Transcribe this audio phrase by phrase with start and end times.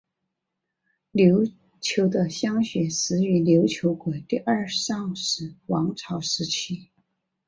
[1.11, 6.89] 琉球的乡学始于琉球国第二尚氏王朝时期。